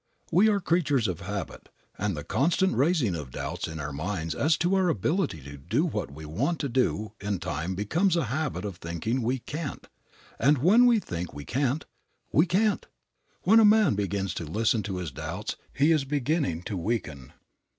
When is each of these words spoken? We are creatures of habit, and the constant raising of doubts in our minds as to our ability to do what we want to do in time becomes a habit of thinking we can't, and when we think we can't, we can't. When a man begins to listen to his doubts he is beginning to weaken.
We 0.31 0.49
are 0.49 0.59
creatures 0.59 1.07
of 1.07 1.19
habit, 1.19 1.69
and 1.95 2.17
the 2.17 2.23
constant 2.23 2.75
raising 2.75 3.13
of 3.13 3.29
doubts 3.29 3.67
in 3.67 3.79
our 3.79 3.93
minds 3.93 4.33
as 4.33 4.57
to 4.57 4.73
our 4.73 4.89
ability 4.89 5.41
to 5.43 5.57
do 5.57 5.85
what 5.85 6.09
we 6.09 6.25
want 6.25 6.57
to 6.61 6.69
do 6.69 7.13
in 7.21 7.37
time 7.37 7.75
becomes 7.75 8.15
a 8.15 8.25
habit 8.25 8.65
of 8.65 8.77
thinking 8.77 9.21
we 9.21 9.37
can't, 9.37 9.87
and 10.39 10.57
when 10.57 10.87
we 10.87 10.97
think 10.97 11.35
we 11.35 11.45
can't, 11.45 11.85
we 12.31 12.47
can't. 12.47 12.87
When 13.43 13.59
a 13.59 13.63
man 13.63 13.93
begins 13.93 14.33
to 14.39 14.43
listen 14.45 14.81
to 14.85 14.97
his 14.97 15.11
doubts 15.11 15.55
he 15.71 15.91
is 15.91 16.03
beginning 16.03 16.63
to 16.63 16.77
weaken. 16.77 17.33